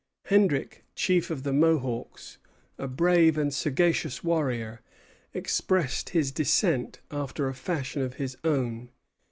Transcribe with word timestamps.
Hendrick, 0.25 0.83
chief 0.95 1.29
of 1.29 1.43
the 1.43 1.53
Mohawks, 1.53 2.39
a 2.79 2.87
brave 2.87 3.37
and 3.37 3.53
sagacious 3.53 4.23
warrior, 4.23 4.81
expressed 5.31 6.09
his 6.09 6.31
dissent 6.31 7.01
after 7.11 7.47
a 7.47 7.53
fashion 7.53 8.01
of 8.01 8.15
his 8.15 8.35
own. 8.43 8.89